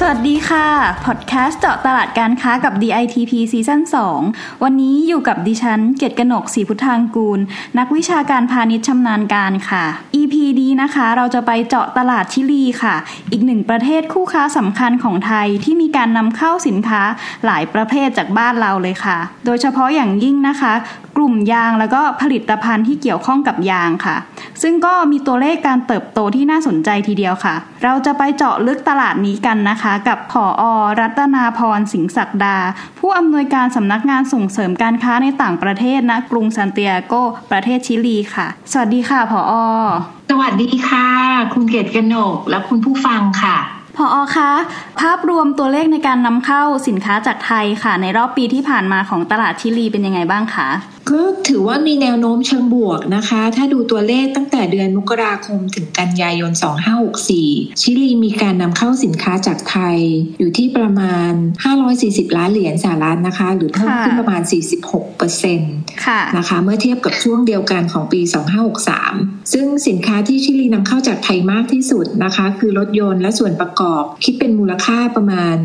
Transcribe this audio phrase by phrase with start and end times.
[0.00, 0.66] สวัสดีค่ะ
[1.06, 3.80] พอดแคสต์เจาะตลาดการค้ากับ DITP ซีซั่น
[4.22, 7.40] 2 วันนี้อยู่กับดิฉัน เกตกนกศรีพุทธางกูล
[7.78, 9.84] นักวิชาการพาณิชย์ชำนาญการค่ะ
[10.20, 12.94] EP นี้นะคะเราจะไปเจาะตลาดชิลีค่ะ
[13.30, 17.02] อีกหนึ่งประเทศคู่ค้าสำคัญของไทยที่มีการนำเข้าสินค้า
[17.44, 20.72] หลายประเภทจากบ้านเราเลยค่ะ โดยเฉพาะอย่างยิ่งนะคะ
[21.20, 24.16] กลุ่มยางแล้วก็ผลิตภัณฑ์ที่เกี่ยวข้องกับยางค่ะ
[24.62, 27.54] ซึ่งก็มีตัวเลขการเติบโตที่น่าสนใจทีเดียวค่ะ
[27.84, 30.62] เราจะไปเจาะลึกตลาดนี้กันนะคะ กับผออ
[31.00, 32.56] รัตนาพรสิงห์ศักดา
[32.98, 37.14] ผู้อำนวยการสำนักงานส่งเสริมการค้าในต่างประเทศณกรุงซานติอาโก
[37.50, 39.54] ประเทศชิลีค่ะ สวัสดีค่ะผออ
[40.30, 41.06] สวัสดีค่ะ
[41.54, 43.58] คุณเกตกนกและคุณผู้ฟังค่ะ
[44.00, 44.50] พออคะ
[45.00, 50.68] ภาพรวมตัวเลขในการนำเข้าสินค้าจากไทยค่ะ ในรอบปีที่ผ่านมาของตลาดชิลีเป็นยังไงบ้างคะ
[51.10, 56.52] ก็ถือว่ามีแนวโน้มเชิงบวกนะคะ ถ้าดูตัวเลขตั้งแต่เดือนมกราคมถึงกันยายน
[57.16, 59.98] 2564 ชิลีมีการนำเข้าสินค้าจากไทย
[60.38, 61.32] อยู่ที่ประมาณ
[61.84, 64.42] 540 ล้านเหรียญสหรัฐนะคะ หรือเพิ่มขึ้นประมาณ
[64.80, 65.74] 46เปอร์เซ็นต์
[66.36, 68.20] นะคะ เมื่อเทียบกับช่วงเดียวกันของปี
[68.86, 75.56] 2563 ซึ่งสินค้าที่ชิลีนำเข้าจากไทยมากที่สุดนะคะ คือรถยนต์และส่วนประกอบคิดเป็นมูลค่าประมาณ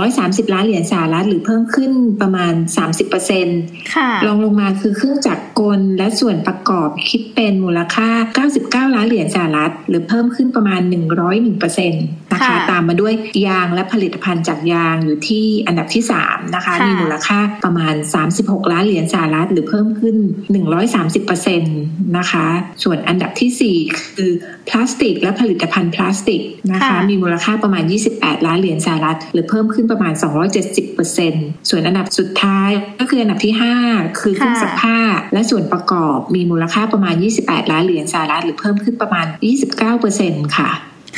[0.00, 3.60] 230 ล้านเหรียญสหรัฐหรือเพิ่มขึ้นประมาณ 30เปอร์เซ็นต์
[4.26, 8.08] รองลงมาคือคือเครื่องจักรกลและส่วนประกอบคิดเป็นมูลค่า
[8.88, 10.80] 99 ล้านเหรียญสหรัฐ หรือเพิ่มขึ้นประมาณ
[11.60, 13.12] 101% นะคะ ตามมาด้วย
[13.46, 17.94] ยางและผลิตภัณฑ์จากยางอยู่ที่อันดับที่ 3 นะคะ มีมูลค่าประมาณ
[18.32, 20.16] 36 ล้านเหรียญสหรัฐหรือเพิ่มขึ้น
[20.96, 22.46] 130%นะคะ
[22.82, 24.30] ส่วนอันดับที่ 4 คือ
[24.68, 26.40] พลาสติก และผลิตภัณฑ์พลาสติก
[26.72, 30.12] นะคะ มีมูลค่าประมาณ 28 ล้านเหรียญสหรัฐหรือเพิ่มขึ้นประมาณ
[30.90, 32.70] 270%ส่วนอันดับสุดท้าย
[33.00, 33.54] ก็คืออันดับที่
[33.86, 34.98] 5 คือเครื่องซักผ้า
[35.32, 39.26] และส่วนประกอบมีมูลค่าประมาณ 28 ล้านเหรียญสหรัฐหรือเพิ่มขึ้นประมาณ
[39.90, 40.70] 29%ค่ะ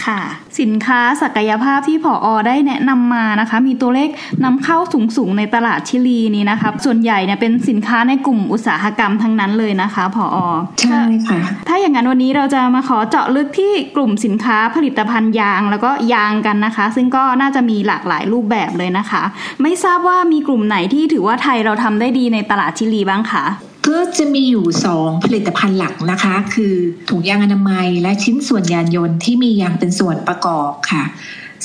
[0.06, 0.20] ค่ะ
[0.60, 4.08] สินค้าศักยภาพที่ผออได้แนะนำมานะคะ มีตัวเลข
[4.44, 4.78] นำเข้า
[5.16, 10.36] สูงๆในตลาดชิลีนี้นะคะ ส่วนใหญ่เนี่ยเป็นสินค้าในกลุ่มอุตสาหกรรมทั้งนั้นเลยนะคะผออ
[10.82, 19.22] ใช่ค่ะ ถ้าอย่างนั้นวันนี้เราจะมาขอเจาะลึกที่กลุ่มสินค้าผลิตภัณฑ์ยาง แล้วก็ยางกันนะคะ ซึ่งก็น่าจะมีหลากหลายรูปแบบเลยนะคะ
[19.62, 23.44] ไม่ทราบว่ามีกลุ่มไหนที่ถือว่าไทยเราทำได้ดีในตลาดชิลีบ้างคะ
[23.86, 26.74] ก็จะมีอยู่สองผลิตภัณฑ์หลักนะคะ คือ
[27.08, 31.04] ถุงยางอนามัย และชิ้นส่วนยานยนต์ที่มียางเป็นส่วนประกอบค่ะ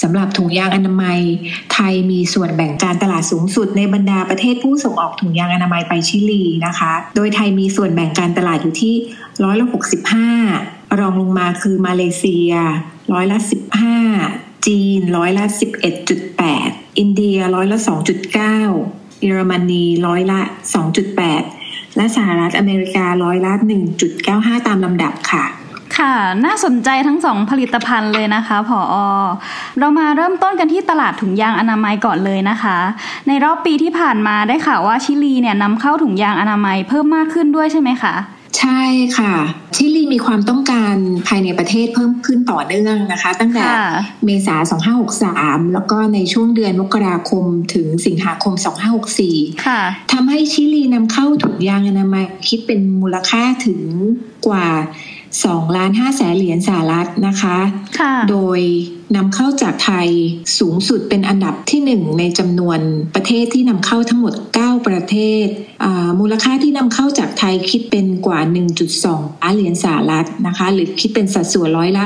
[0.02, 1.20] สำหรับถุงยางอนามัย
[1.74, 8.96] ไทยมีส่วนแบ่งการตลาดสูงสุดในบรรดาประเทศผู้ส่งออกถุงยางอนามัยไปชิลีนะคะ โดยไทยมีส่วนแบ่งการตลาดอยู่ที่
[9.44, 10.32] ร้อยละหกสิบห้า
[11.00, 12.52] รองลงมาคือมาเลเซีย
[13.14, 13.98] ร้อยละสิบห้า
[14.68, 16.70] จีนร้อยละสิบเอ็ดจุดแปด
[17.00, 18.60] อินเดียร้อยละสองจุดเก้า
[19.24, 20.42] เยอรมนีร้อยละ
[20.74, 21.44] สองจุดแปด
[21.98, 23.54] และสหรัฐอเมริการ้อยละ
[24.10, 25.46] 1.95 ตามลำดับค่ะ
[25.98, 26.14] ค่ะ
[26.46, 28.96] น่าสนใจทั้งสองผลิตภัณฑ์เลยนะคะผออ
[29.80, 32.78] เรามาเริ่มต้นกันที่ตลาดถุงยางอนามัยก่อนเลยนะคะ
[33.28, 38.14] ในรอบปีที่ผ่านมาได้ข่าวว่าชิลีเนี่ยนำเข้าถุงยางอนามัยเพิ่มมากขึ้นด้วยใช่ไหมคะ
[38.60, 38.82] ใช่
[39.18, 39.34] ค่ะ
[39.76, 40.96] ชิลีมีความต้องการ
[41.28, 43.64] ภายในประเทศเพิ่มขึ้นต่อเนื่องนะคะ ตั้งแต่
[44.26, 44.56] เมษา
[45.16, 48.54] 2563 แล้วก็ในช่วงเดือนมกราคมถึงสิงหาคม
[49.34, 53.82] 2564ทำให้ชิลีนำเข้าถุงยางอนามัยคิดเป็นมูลค่าถึง
[54.48, 54.68] กว่า
[55.36, 57.58] 2ล้าน5แสนเหรียญสหรัฐนะคะ
[58.00, 58.60] คะโดย
[59.16, 60.08] นำเข้าจากไทย
[60.60, 62.80] สูงสุดเป็นอันดับที่หนึ่งในจำนวน
[63.16, 65.48] ประเทศที่นำเข้าทั้งหมด 9 ประเทศ
[66.20, 68.40] มูลค่าที่นำเข้าจากไทยคิดเป็นกว่า
[68.92, 72.06] 1.2ล้านเหรียญสหรัฐนะคะ หรือคิดเป็นสัดส่วนร้อยละ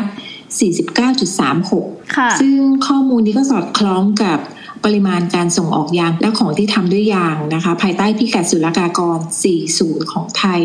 [1.60, 2.56] 49.36 ซึ่ง
[2.88, 4.40] ข้อมูลนี้ก็สอดคล้องกับ
[4.86, 9.18] ปริมาณการส่งออกยางและของที่ทำด้วยยางนะคะ ภายใต้พิกัดศุลกากร
[9.66, 10.62] 40 ของไทย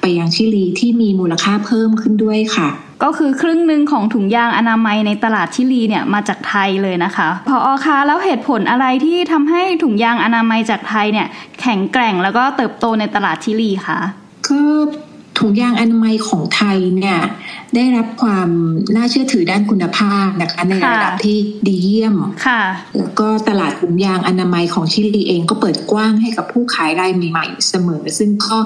[0.00, 2.68] ไปยังชิลีที่มีมูลค่าเพิ่มขึ้นด้วยค่ะ
[3.04, 11.26] ก็คือครึ่งหนึ่งของถุงยางอนามัยในตลาดชิลีเนี่ยมาจากไทยเลยนะคะ พออคะแล้วเหตุผลอะไรที่ทำให้ถุงยางอนามัยจากไทยเนี่ย
[11.60, 13.98] แข็งแกร่งแล้วก็เติบโตในตลาดชิลีคะ
[14.48, 14.60] ก็
[15.40, 17.18] ถุงยางอนามัยของไทยเนี่ย
[17.74, 18.48] ได้รับความ
[18.96, 22.16] น่าเชื่อถือด้านคุณภาพนะคะในระดับที่ดีเยี่ยม
[22.46, 22.62] ค่ะ
[22.98, 28.58] แล้วก็ตลาดถุงยางอนามัยของชิลีเองก็เปิดกว้างให้กับผู้ขายรายใหม่ๆเสมอ ซึ่งก็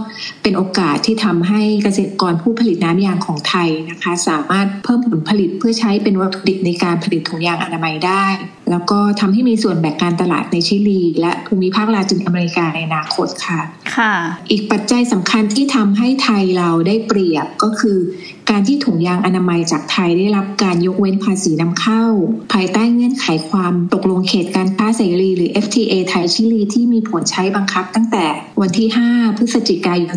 [0.42, 8.24] เป็นโอกาสที่ทำให้เกษตรกรผู้ผลิตน้ำยางของไทยนะคะ สามารถเพิ่มผลผลิตเพื่อใช้เป็นวัตถุดิบในการผลิตถุงยางอนามัยได้
[8.70, 13.61] แล้วก็ทำให้มีส่วนแบ่งการตลาดในชิลี และภูมิภาคลาตินอเมริกาในอนาคตค่ะ
[13.96, 14.12] ค่ะ
[14.50, 17.99] อีกปัจจัยสำคัญที่ทำให้ไทยเราได้เปรียบก็คือ
[18.50, 22.05] การที่ถุงยางอนามัยจากไทยได้รับการยกเว้นภาษีนำเข้า
[22.52, 28.26] ภายใต้เงื่อนไขความตกลงเขตการค้าเสรีหรือ FTA ไทยชิลีที่มีผลใช้บังคับตั้งแต่
[28.60, 30.17] วันที่ 5 พฤศจิกายน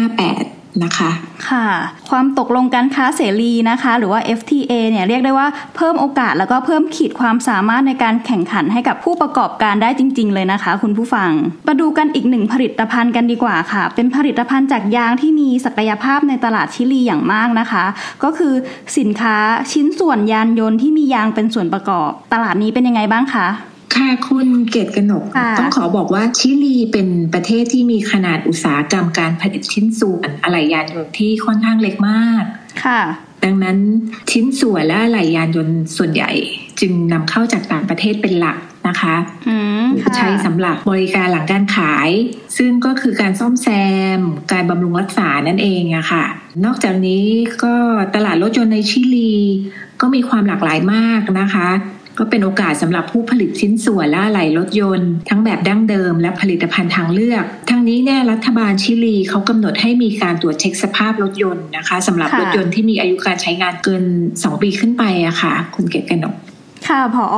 [0.00, 1.10] 2558 นะคะ
[1.48, 1.66] ค่ะ
[2.10, 11.30] ความตกลงการค้าเสรีนะคะ หรือว่า FTA เนี่ยเรียกได้ว่าเพิ่มโอกาสแล้วก็เพิ่มขีดความสามารถในการแข่งขันให้กับผู้ประกอบการได้จริง ๆ เลยนะคะ คุณผู้ฟัง
[11.68, 17.84] มาดูกันอีกหนึ่งผลิตภัณฑ์กันดีกว่าค่ะ เป็นผลิตภัณฑ์จากยางที่มีศักยภาพในตลาดชิลีอย่างมากนะคะ
[18.22, 18.54] ก็คือ
[18.98, 19.36] สินค้า
[19.72, 23.48] ชิ้นส่วนยานยนต์ที่มียางเป็นส่วนประกอบ ตลาดนี้เป็นยังไงบ้างคะ
[23.96, 32.44] ค่ะคุณเกตกนกค่ะต้องขอบอกว่าชิลีเป็นประเทศที่มีขนาดอุตสาหกรรมการผลิตชิ้นส่วนอะไหล่ยานยนต์ที่ค่อนข้างเล็กมาก
[32.84, 33.00] ค่ะ
[33.44, 33.78] ดังนั้น
[34.30, 36.30] ชิ้นส่วนและอะไหล่ยานยนต์ส่วนใหญ่
[36.80, 38.58] จึงนำเข้าจากต่างประเทศเป็นหลัก
[38.88, 39.16] นะคะ
[39.48, 42.10] อืมค่ะใช้สำหรับบริการหลังการขาย
[42.56, 43.68] ซึ่งก็คือการซ่อมแซ
[44.18, 44.20] ม
[44.52, 46.24] การบำรุงรักษานั่นเองอะค่ะ
[46.64, 47.24] นอกจากนี้
[47.64, 47.74] ก็
[48.14, 49.34] ตลาดรถยนต์ในชิลี
[50.00, 51.68] ก็มีความหลากหลายมากนะคะ
[52.18, 66.34] ก็เป็นโอกาสสำหรับผู้ผลิตชิ้นส่วนและอะไหล่รถยนต์ ทั้งแบบดั้งเดิมและผลิตภัณฑ์ทางเลือก ทั้งนี้เนี่ยรัฐบาลชิลีเขากำหนดให้มีการตรวจเช็คสภาพรถยนต์นะคะสำหรับค่ะรถยนต์ที่มีอายุการใช้งานเกิน 2 ปีขึ้นไปอะค่ะ คุณเกศกนก
[66.88, 67.36] ค่ะผอ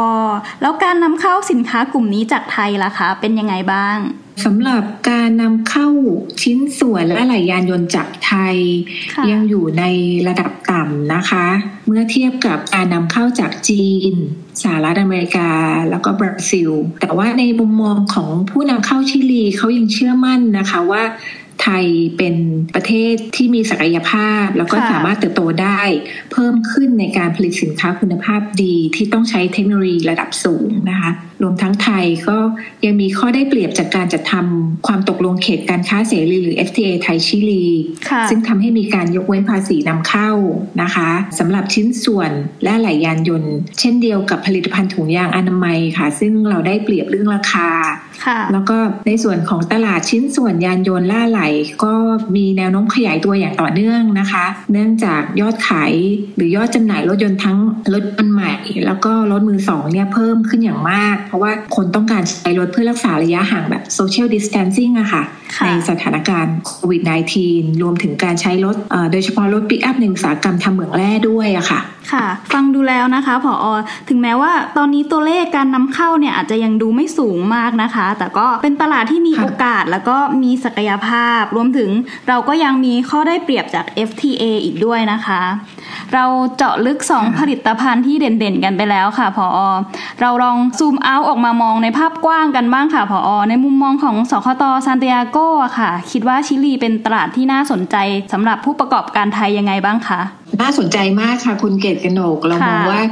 [0.62, 3.99] แล้วการนำเข้าสินค้ากลุ่มนี้จากไทยล่ะคะ เป็นยังไงบ้าง
[4.44, 5.88] สำหรับการนำเข้า
[6.42, 8.56] ชิ้นส่วนและอะไหล่ยานยนต์จากไทย
[9.14, 9.84] ค่ะยังอยู่ใน
[10.28, 11.46] ระดับต่ำนะคะ
[11.86, 14.14] เมื่อเทียบกับการนำเข้าจากจีน
[14.62, 15.50] สหรัฐอเมริกา
[15.90, 21.02] แล้วก็บราซิล แต่ว่าในมุมมองของผู้นำเข้าชิลีเขายังเชื่อมั่นนะคะว่า
[21.45, 21.84] ไทย
[22.18, 22.34] เป็น
[22.74, 25.80] ประเทศที่มีศักยภาพ แล้วก็ค่ะสามารถเติบโตได้
[26.32, 31.10] เพิ่มขึ้นในการผลิตสินค้าคุณภาพดีที่ต้องใช้เทคโนโลยีระดับสูงนะคะ
[31.42, 32.38] รวมทั้งไทยก็
[32.84, 37.64] ยังมีข้อได้เปรียบจากการจัดทำความตกลงเขตการค้าเสรีหรือ FTA ไทยชิลี
[38.10, 40.30] ค่ะซึ่งทำให้มีการยกเว้นภาษีนำเข้า
[40.82, 42.30] นะคะสำหรับชิ้นส่วน
[42.62, 47.68] และอะไหล่ยานยนต์ เช่นเดียวกับผลิตภัณฑ์ถุงยางอนามัยค่ะ ซึ่งเราได้เปรียบเรื่องราคา
[48.04, 48.05] ค่ะ
[48.52, 48.76] แล้วก็
[49.06, 51.42] ในส่วนของตลาดชิ้นส่วนยานยนต์ล่าไหล
[51.84, 51.94] ก็
[52.36, 55.92] มีแนวโน้มขยายตัวอย่างต่อเนื่องนะคะ เนื่องจากยอดขาย
[56.36, 57.58] หรือยอดจำหน่ายรถยนต์ทั้ง
[57.94, 58.52] รถยนต์ใหม่
[58.86, 65.22] แล้วก็รถมือสองเนี่ยเพิ่มขึ้นอย่างมาก เพราะว่าคนต้องการใช้รถเพื่อรักษาระยะห่างแบบ social distancing อะค่ะ
[65.56, 67.02] ค่ะ ในสถานการณ์โควิด
[67.42, 71.80] -19 รวมถึงการใช้รถเอ่อโดยเฉพาะรถปิกอัพในอุตสาหกรรมทำเหมืองแร่ด้วยอะค่ะ
[72.12, 73.66] ค่ะ ฟังดูแล้วนะคะผอ
[74.08, 81.90] ถึงแม้ว่าตอนนี้ตัวเลขการนำเข้าเนี่ยอาจจะยังดูไม่สูงมากนะคะแต่ก็เป็นตลาดที่มีค่ะโอกาสแล้วก็มีศักยภาพ รวมถึง
[82.28, 85.42] เราก็ยังมีข้อได้เปรียบจาก FTA อีกด้วยนะคะ
[86.14, 86.24] เรา
[86.56, 89.58] เจาะลึก 2 ผลิตภัณฑ์ที่เด่นๆ กันไปแล้วค่ะผอ
[90.20, 97.96] เราลองซูมเอาท์ออกมามองในภาพกว้างกันบ้างค่ะผอในมุมมองของสคตซานติอาโกอะค่ะ คิดว่าชิลีเป็นตลาดที่น่าสนใจ
[98.32, 100.20] สำหรับผู้ประกอบการไทยยังไงบ้างคะ
[100.60, 103.02] น่าสนใจมากค่ะ คุณเกตกนก เรามองค่ะว่า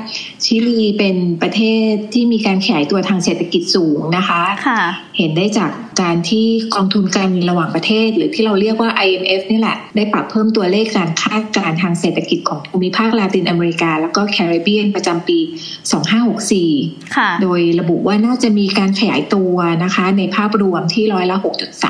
[0.45, 4.81] ชิลีเป็นประเทศที่มีการขยายตัวทางเศรษฐกิจสูงนะคะค่ะ
[5.19, 5.71] เห็นได้จาก
[6.01, 15.39] การที่กองทุนการเงินระหว่างประเทศ หรือที่เราเรียกว่า IMF นี่แหละ ได้ปรับเพิ่มตัวเลขการคาดการณ์ทางเศรษฐกิจของภูมิภาคลาตินอเมริกา แล้วก็แคริบเบียนประจำปี
[16.27, 19.55] 2564ค่ะโดยระบุว่าน่าจะมีการขยายตัว
[19.85, 21.37] นะคะ ในภาพรวมที่ร้อยละ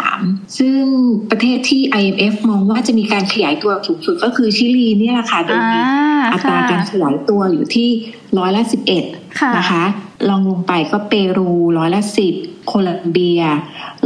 [0.03, 0.83] 6.3 ซึ่ง
[1.31, 7.89] ประเทศที่ IMF มองว่าจะมีการขยายตัวสูงสุดก็คือชิลีเนี่ยแหละค่ะโดยมีอ่าอัตราค่ะการขยายตัวอยู่ที่
[8.39, 8.73] ร้อยละค่ะ
[9.13, 9.85] 11 นะคะ
[10.29, 13.43] ลองลงไปก็เปรูร้อยละ 10 โคลัมเบีย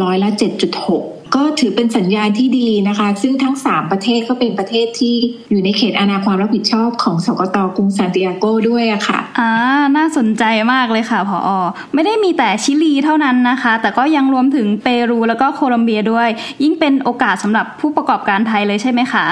[0.03, 5.17] ร้อยละ 7.6 ก็ถือเป็นสัญญาณที่ดีนะคะ ซึ่งทั้ง 3 ประเทศก็เป็นประเทศที่
[5.50, 9.50] อยู่ในเขตอาณาความรับผิดชอบของสกตกรุงซานติอาโกด้วยอะค่ะอ่า
[9.97, 11.50] น่าสนใจมากเลยค่ะผอ
[11.95, 16.29] ไม่ได้มีแต่ชิลีเท่านั้นนะคะ แต่ก็ยังรวมถึงเปรูแล้วก็โคลอมเบียด้วย
[16.62, 19.27] ยิ่งเป็นโอกาสสำหรับผู้ประกอบการไทยเลยใช่ไหมคะ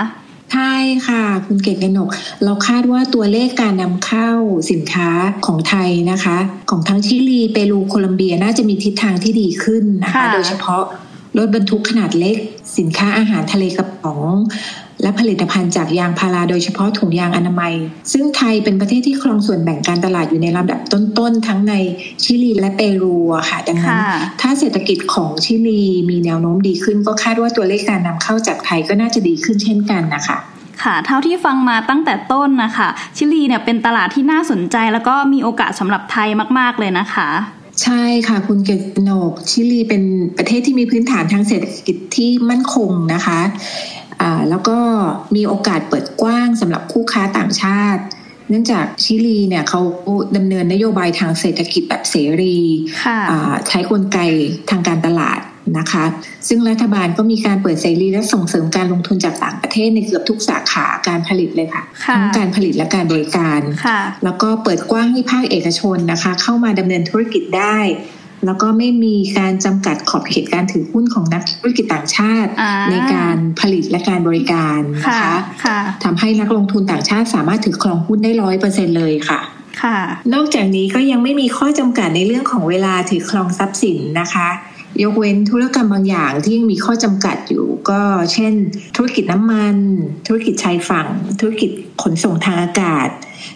[0.53, 0.75] ใช่
[1.07, 2.09] ค่ะ คุณเกตกนก
[2.45, 4.31] เราคาดว่าตัวเลขการนำเข้า
[4.71, 5.09] สินค้า
[5.47, 6.38] ของไทยนะคะ
[6.71, 10.83] ของทั้งชิลีเปรูโคลัมเบียน่าจะมีทิศทางที่ดีขึ้นนะคะค่ะโดยเฉพาะ
[11.38, 12.37] รถบรรทุกขนาดเล็ก
[12.78, 14.35] สินค้าอาหารทะเลกระป๋อง
[15.02, 17.75] และผลิตภัณฑ์จากยางพาราโดยเฉพาะถุงยางอนามัย
[18.12, 21.75] ซึ่งไทยเป็นประเทศที่ครองส่วนแบ่งการตลาดอยู่ในลำดับต้นๆ ทั้งใน
[22.25, 30.38] ชิลีและเปรูอะค่ะ ดังนั้นค่ะถ้าเศรษฐกิจของชิลีมีแนวโน้มดีขึ้น ก็คาดว่าตัวเลขการนำเข้าจากไทยก็น่าจะดีขึ้นเช่นกันนะคะ
[30.83, 36.28] ค่ะเท่าที่ฟังมาตั้งแต่ต้นนะคะ ชิลีเนี่ยเป็นตลาดที่น่าสนใจ แล้วก็มีโอกาสสำหรับไทย
[36.59, 37.28] มาก ๆ เลยนะคะ
[37.83, 40.02] ใช่ค่ะคุณเกษโนกชิลีเป็น
[40.38, 43.40] ประเทศที่มีพื้นฐานทางเศรษฐกิจที่มั่นคงนะคะ
[44.21, 44.78] อ่าแล้วก็
[45.37, 48.02] มีโอกาสเปิดกว้างสำหรับคู่ค้าต่างชาติ
[48.49, 49.80] เนื่องจากชิลีเนี่ยเขา
[50.37, 52.56] ดำเนินนโยบายทางเศรษฐกิจแบบเสรี
[53.04, 54.18] ค่ะอ่าใช้กลไก
[54.71, 55.40] ทางการตลาด
[55.78, 56.04] นะคะ
[56.49, 67.78] ซึ่งรัฐบาลก็มีการเปิดเสรีและส่งเสริมการลงทุนจากต่างประเทศในเกือบทุกสาขาการผลิตเลยค่ะค่ะทั้งการผลิตและการบริการค่ะแล้วก็เปิดกว้างให้ภาคเอกชนนะคะ เข้ามาดำเนินธุรกิจได้
[68.46, 79.40] แล้วก็ไม่มีการจำกัดขอบเขตการถือหุ้นของนักธุรกิจต่างชาติอ่าในการผลิตและการบริการนะค่ะคะค่ะทำให้นักลงทุนต่างชาติสามารถถือครองหุ้นได้ร้อยเปอร์เซ็นเลยค่ะ
[79.82, 79.99] ค่ะ
[80.35, 84.49] นอกจากนี้ก็ยังไม่มีข้อจำกัดในเรื่องของเวลาถือครองทรัพย์สินนะคะ
[85.03, 88.00] ยกเว้นธุรกรรมบางอย่างที่ยังมีข้อจำกัดอยู่ ก็
[88.33, 88.53] เช่น
[88.97, 89.76] ธุรกิจน้ำมัน
[90.26, 91.07] ธุรกิจชายฝั่ง
[91.41, 91.71] ธุรกิจ
[92.03, 93.09] ขนส่งทางอากาศ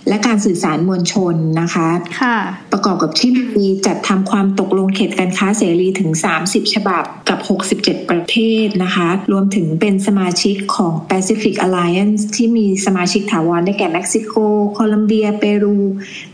[0.08, 1.88] และการสื่อสารมวลชนนะคะ
[2.20, 2.36] ค่ะ
[2.72, 6.10] ประกอบกับที่มีจัดทำความตกลงเขตการค้าเสรีถึง
[6.42, 7.38] 30 ฉบับกับ
[7.74, 14.34] 67 ประเทศนะคะ รวมถึงเป็นสมาชิกของ Pacific Alliance ที่มีสมาชิกถาวรได้แก่เม็กซิโก
[14.74, 15.78] โคลัมเบีย เปรู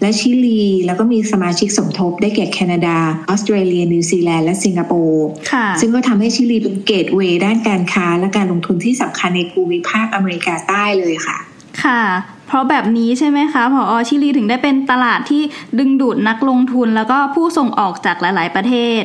[0.01, 2.99] และชิลี แล้วก็มีสมาชิกสมทบได้แก่แคนาดา
[3.29, 11.37] ออสเตรเลีย นิวซีแลนด์ และสิงคโปร์ค่ะซึ่งก็ทำให้ชิลีเป็นเกตเวย์ด้านการค้าและการลงทุนที่สำคัญในภูมิภาคอเมริกาใต้เลยค่ะ
[11.85, 12.03] ค่ะ
[12.47, 15.43] เพราะแบบนี้ใช่ไหมคะผอชิลีถึงได้เป็นตลาดที่
[15.79, 19.03] ดึงดูดนักลงทุนแล้วก็ผู้ส่งออกจากหลาย ๆ ประเทศ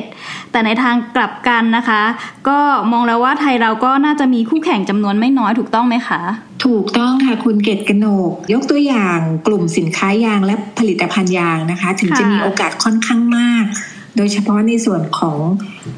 [0.52, 2.02] แต่ในทางกลับกันนะคะ
[2.48, 2.58] ก็
[2.92, 6.20] มองแล้วว่าไทยเราก็น่าจะมีคู่แข่งจำนวนไม่น้อยถูกต้องไหมคะ
[6.64, 13.64] ถูกต้องค่ะคุณเกตกนก ยกตัวอย่างกลุ่มสินค้ายางและผลิตภัณฑ์ยางนะคะ ถึงแม้จะมีโอกาสค่อนข้างมาก
[14.16, 15.38] โดยเฉพาะในส่วนของ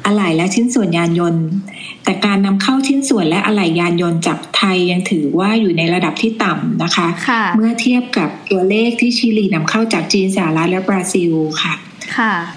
[0.05, 1.45] อะไหล่และชิ้นส่วนยานยนต์
[2.03, 11.31] แต่การนำเข้าชิ้นส่วนและอะไหล่ยานยนต์จากไทยยังถือว่าอยู่ในระดับที่ต่ำนะคะค่ะเมื่อเทียบกับตัวเลขที่ชิลีนำเข้าจากจีนสหรัฐและบราซิล
[11.61, 11.75] ค่ะค่ะ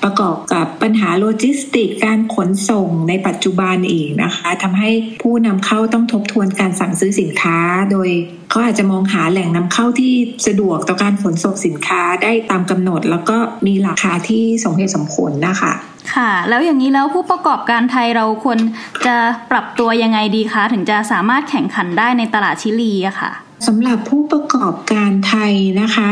[0.05, 4.90] ประกอบกับปัญหาโลจิสติกการขนส่งในปัจจุบันอีกนะคะทำให้
[5.23, 7.59] ผู้นำเข้าต้องทบทวนการสั่งซื้อสินค้า
[7.93, 8.09] โดย
[8.50, 10.12] เขาอาจจะมองหาแหล่งนำเข้าที่
[10.47, 13.37] สะดวกต่อการขนส่งสินค้าได้ตามกำหนด แล้วก็
[13.67, 15.73] มีราคาที่สมเหตุสมผลนะคะ
[16.14, 18.59] ค่ะ แล้วอย่างนี้แล้วผู้ประกอบการไทยเราควร
[19.07, 19.17] จะ
[19.50, 23.31] ปรับตัวยังไงดีคะ ถึงจะสามารถแข่งขันได้ในตลาดชิลีอะค่ะ
[23.66, 26.10] สำหรับผู้ประกอบการไทยนะคะ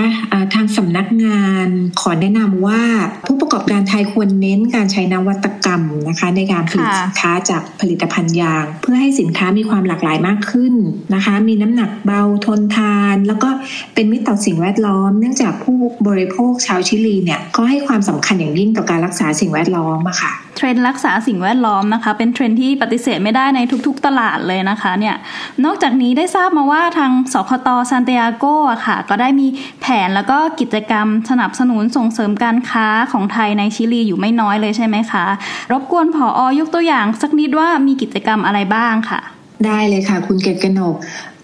[0.54, 1.68] ทางสำนักงาน
[2.00, 2.82] ขอแนะนำว่า
[3.26, 10.74] ผู้ประกอบการไทยควรเน้นการใช้นวัตกรรมนะคะในการผลิตสินค้าจากผลิตภัณฑ์ยาง เพื่อให้สินค้ามีความหลากหลายมากขึ้น
[11.14, 13.48] นะคะ มีน้ำหนักเบาทนทาน แล้วก็
[13.94, 25.16] เป็นมิตรต่อสิ่งแวดล้อม เนื่องจากผู้บริโภคชาวชิลีเนี่ยก็ให้ความสำคัญอย่างยิ่งต่อการรักษาสิ่งแวดล้อมอะค่ะ เทรนด์รักษาสิ่งแวดล้อมนะคะ เป็นเทรนด์ที่ปฏิเสธไม่ได้ในทุกๆตลาดเลยนะคะเนี่ย
[25.64, 29.46] นอกจากนี้ได้ทราบมาว่าทางสคต.ซานติอาโกอะค่ะ ก็ได้มี
[29.80, 35.24] แผนแล้วก็กิจกรรมสนับสนุนส่งเสริมการค้าของไทยในชิลีอยู่ไม่น้อยเลยใช่ไหมคะ
[35.72, 39.20] รบกวนผออยกตัวอย่างสักนิดว่ามีกิจกรรมอะไรบ้างค่ะ
[39.66, 40.96] ได้เลยค่ะ คุณเกตกนก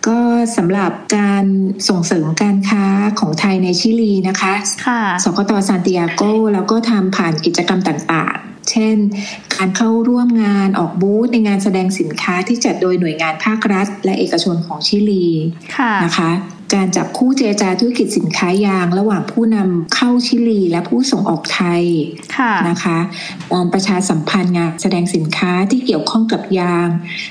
[0.06, 0.18] ก็
[0.56, 1.44] สำหรับการ
[1.88, 2.84] ส่งเสริมการค้า
[3.20, 4.54] ของไทยในชิลีนะคะ
[4.86, 6.22] ค่ะสกตซานติอาโก
[6.54, 8.96] แล้วก็ทำผ่านกิจกรรมต่างๆ เช่น
[9.54, 15.26] การเข้าร่วมงานออกบูธในงานแสดงสินค้าที่จัดโดยหน่วยงานภาครัฐ และเอกชนของชิลี
[15.76, 16.32] ค่ะนะคะ
[16.78, 21.82] การจับคู่เจรจาธุรกิจสินค้ายาง ระหว่างผู้นำเข้าชิลีและผู้ส่งออกไทย
[22.36, 22.98] ค่ะนะคะ
[23.52, 26.88] การประชาสัมพันธ์งานแสดงสินค้าที่เกี่ยวข้องกับยาง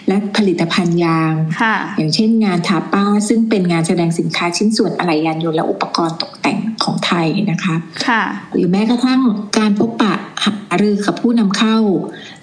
[0.07, 7.75] และผลิตภัณฑ์ยางค่ะอย่างเช่นงานทาป้า ซึ่งเป็นงานแสดงสินค้าชิ้นส่วนอะไหล่ยานยนต์และอุปกรณ์ตกแต่งของไทยนะคะ
[8.07, 8.23] ค่ะ
[8.53, 9.21] หรือแม้กระทั่ง
[9.57, 11.77] การพบปะ หารือกับผู้นำเข้า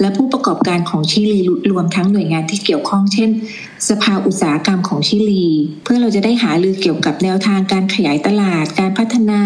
[0.00, 1.38] และผู้ประกอบการของชิลี
[1.73, 3.31] รวมทั้งหน่วยงานที่เกี่ยวข้องเช่น
[3.88, 5.47] สภาอุตสาหกรรมของชิลี
[5.85, 9.43] เพื่อเราจะได้หารือเกี่ยวกับแนวทางการขยายตลาด การพัฒนา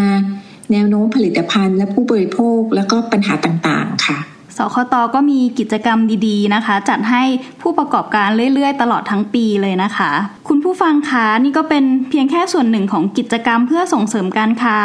[0.71, 4.19] แนวโน้มผลิตภัณฑ์ และผู้บริโภคแล้วก็ปัญหาต่างๆ ค่ะ
[4.57, 7.23] สคตก็มีกิจกรรมดีๆนะคะ จัดให้
[7.61, 10.11] ผู้ประกอบการเรื่อยๆ ตลอดทั้งปีเลยนะคะ
[10.55, 14.77] คุณผู้ฟังคะนี่ก็เป็นเพียงแค่ส่วนหนึ่งของกิจกรรมเพื่อส่งเสริมการค้า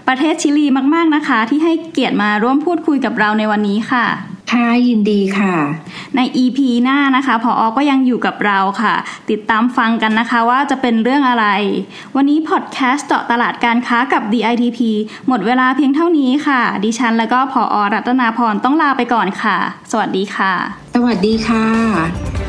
[0.07, 4.05] ประเทศชิลีมาก ๆนะคะ ที่ให้เกียรติมาร่วมพูดคุยกับเราในวันนี้ค่ะ
[4.51, 5.55] ค่ะยินดีค่ะ
[6.15, 8.95] ใน EP หน้านะคะพออก็ยังอยู่กับเราค่ะ
[9.29, 11.45] ติดตามฟังกันนะคะว่าจะเป็นเรื่องอะไร
[12.15, 14.79] วันนี้พอดแคสต์เจาะตลาดการค้ากับ DITP
[15.27, 19.57] หมดเวลาเพียงเท่านี้ค่ะ ดิฉันและก็พออรัตนาพรต้องลาไปก่อนค่ะ
[19.91, 20.53] สวัสดีค่ะ
[20.95, 22.48] สวัสดีค่ะ